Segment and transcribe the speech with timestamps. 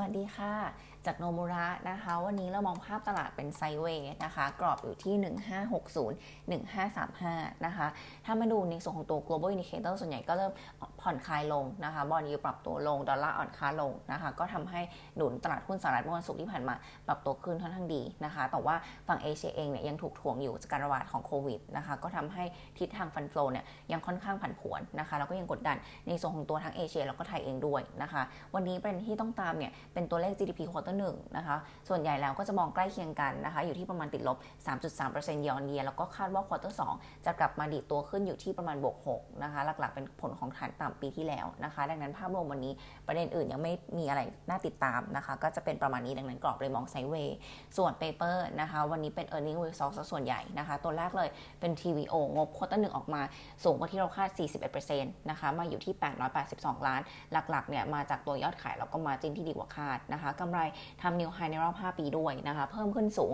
[0.00, 0.54] วัสดีค่ะ
[1.06, 5.14] จากโนมูระนะคะ วันนี้เรามองภาพตลาดเป็นไซเวย์นะคะ กรอบอยู่ที่
[6.50, 7.86] 1560 1535 นะคะ
[8.24, 10.52] ถ้ามาดูในส่วนของตัว global indicator ส่วนใหญ่ก็เริ่ม
[11.00, 14.80] ผ่อนคลายลงนะคะ บอลยูปรับตัวลง ดอลลาร์อ่อนค่าลงนะคะ ก็ทำให้
[15.16, 16.74] หนุนตลาดหุ้นสหรัฐเมื่อวันศุกร์ที่ผ่านมา
[17.06, 18.74] ปรับตัวขึ้นค่อนข้างดีนะคะ แต่ว่า
[19.08, 22.44] ฝั่งเอเชียเองเนี่ยยังถูกถ่วงอยู่จากการระบาดของโควิดนะคะ ก็ทำให้
[22.78, 25.76] ทิศทางฟันเฟลเนี่ยยังค่อนข้างผันผวนนะคะ แล้วก็ยังกดดัน
[26.08, 28.22] ในส่วนของตัวทั้งเอเชียแล้วก็ไทยเองด้วยนะคะ
[28.54, 31.56] วันนี้ประเด็นที่ต้องตามเนี่ยเป็นตัวเลข GDP quarter 1นะคะ
[31.88, 34.36] ส่วนใหญ่แล้วก็จะมองใกล้เคียงกันนะคะ อยู่ที่ประมาณติดลบ
[34.86, 42.72] 3.3%ยอนเยียแล้วก็คาดว่า quarter 2จะกลับมาดีตัวขึ้นอยู่ที่ประมาณบวก6นะคะ หลักๆเป็นผลของฐานต่ำปีที่แล้วนะคะ ดังนั้นภาพรวมวันนี้
[43.06, 47.36] ประเด็นอื่นยังไม่มีอะไรน่าติดตามนะคะ ก็จะเป็นประมาณนี้ดังนั้นกรอบเลยมอง sideway
[47.76, 51.28] ส่วน paper นะคะ วันนี้เป็น e a r n i n g result ส่วนใหญ่นะคะ ตัวแรกเลย
[51.60, 53.22] เป็น TVO งบ quarter หนึ่งออกมา
[53.64, 54.28] สูงกว่าที่เราคาด
[54.78, 55.94] 41%นะคะมาอยู่ที่
[56.40, 57.00] 882 ล้าน
[57.32, 60.60] หลักๆเนี่ยมาจากตัวยอดขายแล้วก็ margin ที่ดีกว่าคาดนะคะกำไร
[61.02, 63.32] ทำ new high ในรอบ 5 ปีด้วยนะคะ เพิ่มขึ้นสูง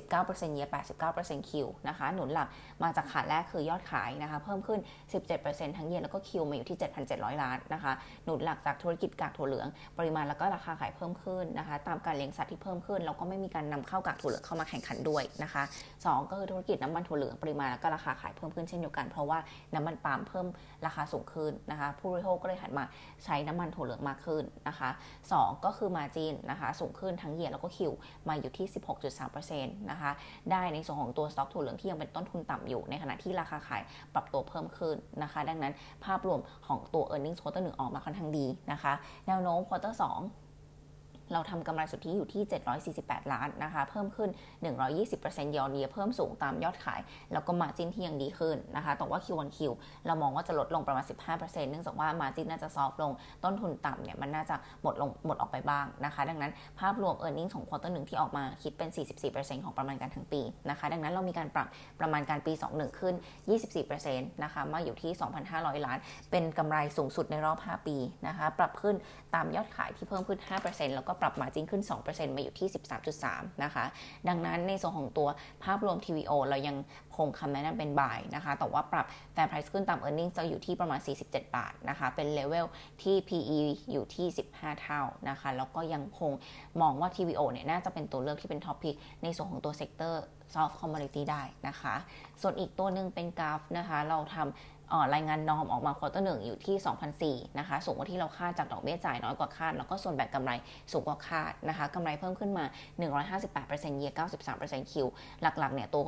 [0.00, 0.68] 79% year
[1.08, 2.48] 89% Q นะคะ หนุนหลัก
[2.82, 4.80] มาจากขาแรกคือยอดขายนะคะ เพิ่มขึ้น
[5.28, 6.78] 17%ทั้ง year แล้วก็ Q มาอยู่ที่
[7.10, 7.92] 7,700 ล้านนะคะ
[8.24, 9.68] หนุนหลักจากธุรกิจกากถั่วเหลือง
[9.98, 15.62] ปริมาณแล้วก็ราคาขายเพิ่มขึ้นนะคะ ตามการเลี้ยงสัตว์ที่เพิ่มขึ้นแล้วก็ไม่มีการนำเข้ากากถั่วเหลืองเข้ามาแข่งขันด้วยนะคะ
[15.96, 19.38] 2 ก็คือธุรกิจน้ำมันถั่วเหลืองปริมาณแล้วก็ราคาขายเพิ่มขึ้นเช่นเดียวกัน เพราะว่า
[19.74, 20.46] น้ำมันปาล์มเพิ่ม
[20.86, 22.84] ราคาสูงขึ้นนะคะ ผู้บริโภคก็เลยหันมา
[23.24, 24.90] ใช้น้ำมันถั่วเหลืองมากขึ้นนะคะ
[25.26, 27.92] 2 ก็คือ margin นะคะสูงขึ้นทั้ง year แล้วก็ Q
[28.28, 28.66] มาอยู่ที่
[29.12, 30.10] 16.3%นะคะ
[30.50, 33.82] ได้ในส่วนของตัวสต็อกถั่วเหลืองที่ยังเป็นต้นทุนต่ำอยู่ในขณะที่ราคาขาย
[34.14, 35.72] ปรับตัวเพิ่มขึ้นนะคะ ดังนั้น
[36.04, 38.92] ภาพรวมของตัว e a r n i n g ็งส์ควอเตออกมาค่อนข้างดีนะคะ
[39.26, 40.20] แนวโน้ม quarter สอง
[41.32, 42.42] เราทำกำไรสุทธิอยู่ที่
[42.88, 44.30] 748 ล้านนะคะ เพิ่มขึ้น
[44.92, 47.00] 120%ยอดเยียเพิ่มสูงตามยอดขาย
[47.32, 49.58] แล้วก็ margin ที่ยังดีขึ้นนะคะแต่ว่า Q1Q
[50.06, 51.04] เรามองว่าจะลดลงประมาณ
[51.38, 53.12] 15%เนื่องจากว่า margin น่าจะ soft ลง
[53.44, 58.88] ต้นทุนต่ำเนี่ยมันน่าจะหมดลงหมดออกไปบ้างนะคะ ดังนั้นภาพรวม e a r n i n g ของควอเตอร์หนึ่งที่ออกมาคิดเป็น
[59.26, 61.68] 44%ของประมาณการทั้งปีนะคะ ดังนั้นเรามีการปรับ
[62.00, 63.14] ประมาณการปี 21 ขึ้น
[63.78, 65.12] 24%นะคะมาอยู่ที่
[65.48, 65.98] 2,500 ล้าน
[66.30, 67.96] เป็นกำไรสูงสุดในรอบ 5 ปี
[68.26, 68.96] นะคะ ปรับขึ้น
[69.34, 72.68] ตามยอดขายที่เพิ่มขึ้น 5%แล้วก็ปรับ margin ขึ้น 2%มาอยู่ที่
[73.14, 73.84] 13.3 นะคะ
[74.28, 75.28] ดังนั้นในส่วนของตัว
[75.64, 76.76] ภาพรวม TVO เรายัง
[77.16, 81.56] คงคำแนะนำเป็น buy นะคะ แต่ว่าปรับ fair price ขึ้นตาม e a r n i n g จะอยู่ที่ประมาณ 47
[81.56, 82.66] บาทนะคะ เป็นเลเวล
[83.02, 83.58] ที่ PE
[83.92, 86.32] อยู่ที่ 15 เท่านะคะ แล้วก็ยังคง
[86.80, 90.22] มองว่า TVO เนี่ยน่าจะเป็นตัวเลือกที่เป็น top pick ในส่วนของตัว sector
[90.54, 91.94] soft commodity ได้นะคะ
[92.42, 94.71] ส่วนอีกตัวหนึ่งเป็น GULF นะคะ เราทำ
[95.14, 96.76] รายงาน norm ออกมา quarter หนึ่งอยู่ที่
[97.44, 100.52] 2,004นะคะ สูงกว่าที่เราคาดจากดอกเบี้ยจ่ายน้อยกว่าคาด แล้วก็ส่วนแบ่งกำไร
[100.92, 102.64] สูงกว่าคาดนะคะกำไรเพิ่มขึ้นมา
[103.30, 104.12] 158% year
[104.52, 105.06] 93% Q
[105.42, 106.06] หลักๆ เนี่ยตัว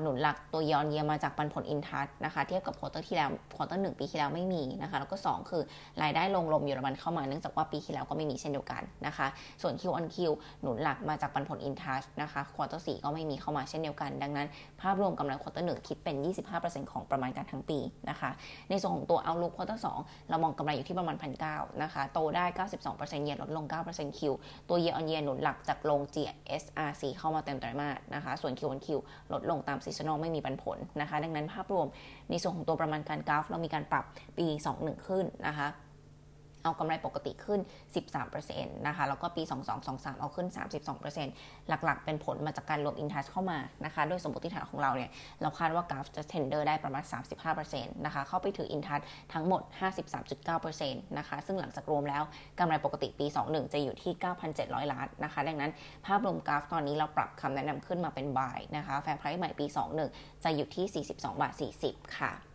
[0.00, 5.62] หนุนหลักตัวยอนเยียมาจากปันผลอินทัชนะคะ เทียบกับ quarter ที่แล้ว quarter หนึ่งปีที่แล้วไม่มีนะคะ แล้วก็ 2 คือ
[6.02, 9.26] รายได้โรงลมเยอรมันเข้ามาเนื่องจากว่าปีที่แล้วก็ไม่มีเช่นเดียวกันนะคะ
[9.62, 10.16] ส่วน Q on Q
[10.62, 14.46] หนุนหลักมาจากปันผลอินทัชนะคะ quarter สี่ก็ไม่มีเข้ามาเช่นเดียวกัน ดังนั้น
[14.80, 16.16] ภาพรวมกำไร quarter หนึ่งคิดเป็น
[16.54, 17.78] 25%ของประมาณการทั้งปี
[18.10, 18.30] นะคะ
[18.70, 19.86] ในส่วนของตัวเอาลุกควอเตอร์ส
[20.28, 22.44] เรามองกำไรอยู่ที่ประมาณพันเนะคะ โตได้
[22.88, 24.32] 92% year ลดลง9% Q
[24.68, 28.88] ตัวเยียออนเยียหนุนหลักจากลง GSRC เข้ามาเต็มไตรมาสนะคะ ส่วน Q on Q
[29.32, 31.86] ลดลงตาม seasonal ไม่มีปันผลนะคะ ดังนั้นภาพรวม
[32.30, 34.04] ในส่วนของตัวประมาณการ GULF เรามีการปรับ
[34.36, 34.44] ปี
[34.76, 35.68] 21 ขึ้นนะคะ
[36.68, 37.60] เอากำไรปกติขึ้น
[38.22, 39.42] 13%นะคะ แล้วก็ปี
[39.80, 40.48] 2223 เอาขึ้น
[41.08, 45.10] 32%หลักๆ เป็นผลมาจากการรวมอินทัชเข้ามานะคะ โดยสมมติฐานของเราเนี่ย
[45.42, 47.04] เราคาดว่า GULF จะ tender ได้ประมาณ
[47.54, 49.00] 35%นะคะ เข้าไปถืออินทัช
[49.34, 49.62] ทั้งหมด
[50.40, 52.22] 53.9%นะคะ ซึ่งหลังจากรวมแล้ว
[52.58, 54.12] กำไรปกติปี 21 จะอยู่ที่
[54.52, 55.72] 9,700 ล้านนะคะ ดังนั้น
[56.06, 59.66] ภาพรวม GULF ตอนนี้เราปรับคำแนะนำขึ้นมาเป็น buy นะคะ fair price ใหม่ปี
[60.04, 61.52] 21 จะอยู่ที่ 42 บาท
[61.84, 62.47] 40 ค่ะ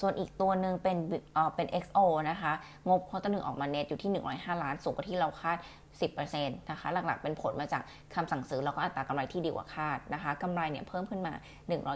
[0.00, 0.96] ส่วนอีกตัวหนึ่งเป็น
[1.34, 1.98] เอ่อเป็น XO
[2.30, 2.52] นะคะ
[2.88, 5.56] งบ quarter หนึ่งออกมาเน็ตอยู่ที่ 105 ล้าน สูงกว่าที่เราคาด
[6.00, 7.82] 10%นะคะหลักๆเป็นผลมาจาก
[8.14, 11.32] คำสั่งซื้อแล้วก็อัตรากำไรที่ดีกว่าคาดนะคะกำไรเนี่ยเพิ่มขึ้นมา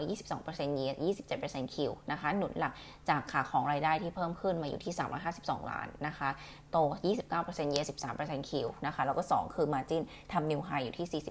[0.01, 0.91] 122% year
[1.33, 2.73] 27% Q นะคะหนุนหลัก
[3.09, 4.93] จากขาของรายได้ที่เพิ่มขึ้นมาอยู่ที่
[5.31, 6.29] 352 ล้านนะคะ
[6.71, 6.77] โต
[7.23, 7.83] 29% year
[8.15, 11.21] 13% Q นะคะแล้วก็ 2 คือ Margin ทำ new high อยู่ที่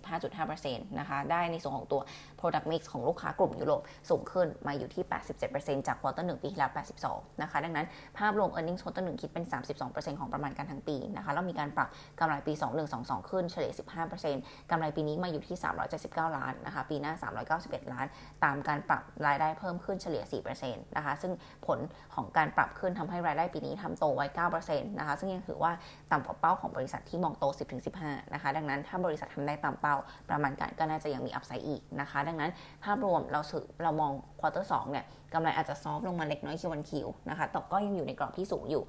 [0.43, 2.01] 45.5%นะคะได้ในส่วนของตัว
[2.41, 5.05] Product Mix ของลูกค้ากลุ่มยุโรปสูงขึ้นมาอยู่ที่
[5.47, 6.71] 87%จาก quarter หนึ่งปีที่แล้ว
[7.07, 7.87] 82 นะคะดังนั้น
[8.19, 9.45] ภาพรวม Earnings quarter หนึ่งคิดเป็น
[9.83, 11.89] 32%ของประมาณการทั้งปีนะคะแล้วมีการปรับ
[12.19, 12.55] กำไรปี
[12.93, 13.73] 2122 ขึ้นเฉลี่ย
[14.21, 15.57] 15%กำไรปีนี้มาอยู่ที่
[15.97, 17.13] 379 ล้านนะคะปีหน้า
[17.59, 18.07] 391 ล้าน
[18.45, 20.23] ตามการปรับรายได้เพิ่มขึ้นเฉลี่ย
[20.55, 21.33] 4%นะคะซึ่ง
[21.67, 21.79] ผล
[22.15, 24.27] ของการปรับขึ้นทำให้รายได้ปีนี้ทำโตไว้
[24.59, 25.73] 9%นะคะซึ่งยังถือว่า
[26.13, 27.45] ต่ำกว่าเป้าของบริษัทที่มองโต
[27.91, 29.97] 10-15 นะคะดังนั้นถ้าบริษัททำได้ตามเป้า
[30.31, 32.51] ประมาณการก็น่าจะยังมี upside อีกนะคะดังนั้น
[32.85, 38.83] ภาพรวมเราสืเรามอง ควอเตอร์สเนี่ยกำไรอาจจะ soft ลงมาเล็กน้อย Q on Q นะคะแต่ก็ยังอยู่ในกรอบที่สูงอยู่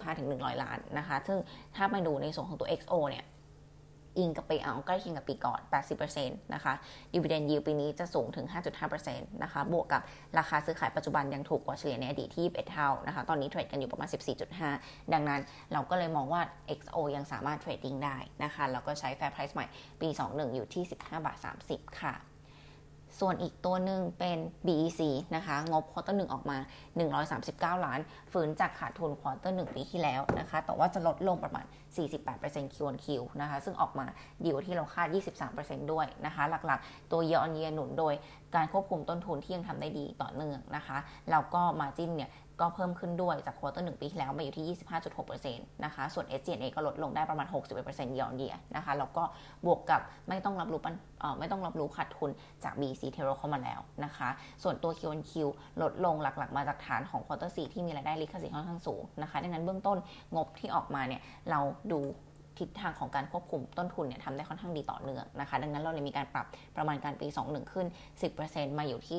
[0.00, 1.38] 95-100 ล้านนะคะ ซึ่ง
[1.76, 3.24] ถ้าไปดูในส่วนของตัว XO เนี่ย
[4.18, 5.60] อิงกับ payout ใกล้เคียงกับปีก่อน
[6.02, 6.74] 80%นะคะ
[7.12, 8.46] ดีเวเดนยิวปีนี้จะสูงถึง
[8.92, 10.02] 5.5%นะคะ บวกกับ
[10.38, 14.08] ราคาซื้อขายปัจจุบันยังถูกกว่าเฉลี่ยในอดีตที่21เท่านะคะ ตอนนี้ trade กันอยู่ประมาณ
[14.60, 15.40] 14.5 ดังนั้น
[15.72, 16.42] เราก็เลยมองว่า
[16.78, 19.66] XO ยังสามารถ trading ได้นะคะ แล้วก็ใช้ fair price ใหม่
[20.00, 22.27] ปี 21 อยู่ที่ 15บาท30 ค่ะ
[23.20, 25.00] ส่วนอีกตัวหนึ่งเป็น BEC
[25.36, 26.58] นะคะ งบ quarter หนึ่งออกมา
[27.20, 28.00] 139 ล้าน
[28.32, 31.64] ฟื้นจากขาดทุน quarter หนึ่งปีที่แล้วนะคะ แต่ว่าจะลดลงประมาณ
[32.18, 33.06] 48% Q on Q
[33.40, 34.06] นะคะ ซึ่งออกมา
[34.42, 35.08] ดีกว่าที่เราคาด
[35.50, 38.14] 23%ด้วยนะคะ หลักๆ ตัว year on year หนุนโดย
[38.54, 40.98] การควบคุมต้นทุนที่ยังทำได้ดีต่อเนื่องนะคะ
[41.30, 42.30] แล้วก็ margin เนี่ย
[42.60, 44.76] ก็เพิ่มขึ้นด้วยจาก quarter หนึ่งปีที่แล้วมาอยู่ที่
[45.26, 47.46] 25.6%นะคะ ส่วน SG&A ก็ลดลงได้ประมาณ
[47.82, 49.24] 61%ยอนเดียนะคะ แล้วก็
[49.66, 50.94] บวกกับไม่ต้องรับรู้ปัน
[51.38, 52.30] ไม่ต้องรับรู้ขาดทุน
[52.64, 54.28] จาก BC t e r o เข้ามาแล้วนะคะ
[54.62, 55.32] ส่วนตัว Q&Q
[55.82, 59.98] ลดลงหลักๆ มาจากฐานของ quarter สี่ที่มีรายได้ลิขสิทธิ์ค่อนข้างสูงนะคะ ดังนั้นเบื้องต้น
[60.36, 61.20] งบที่ออกมาเนี่ย
[61.50, 61.60] เรา
[61.92, 62.00] ดู
[62.58, 66.46] ทิศทางของการควบคุมต้นทุนเนี่ยทำได้ค่อนข้างดีต่อเนื่องนะคะ ดังนั้นเราเลยมีการปรับ
[66.76, 67.86] ประมาณการปี 21 ขึ้น
[68.32, 69.18] 10%มาอยู่ที่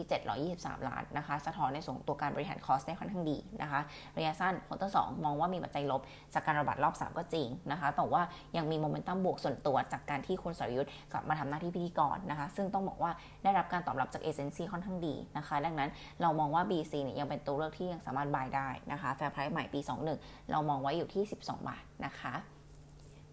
[0.49, 3.79] 723 ล้านนะคะ สะท้อนในส่วนตัวการบริหาร cost ได้ค่อนข้างดีนะคะ
[4.17, 6.01] ระยะสั้น quarter 2มองว่ามีปัจจัยลบ
[6.33, 8.21] จากการระบาดรอบ 3 ก็จริงนะคะ แต่ว่า
[8.57, 13.11] ยังมีโมเมนตัมบวกส่วนตัวจากการที่คุณสรยุทธ์กลับมาทำหน้าที่พิธีกรนะคะ ซึ่งต้องบอกว่า
[13.43, 15.89] ได้รับการตอบรับจากเอเจนซี่ค่อนข้างดีนะคะ ดังนั้น
[16.21, 19.79] เรามองว่า BEC เนี่ยยังเป็นตัวเลือกที่ยังสามารถ buy ได้นะคะ fair price ใหม่ปี
[20.15, 22.33] 21 เรามองไว้อยู่ที่ 12 บาทนะคะ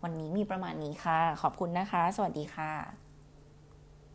[0.09, 3.06] วันนี้มีประมาณนี้ค่ะ ขอบคุณนะคะ สวัสดีค่ะ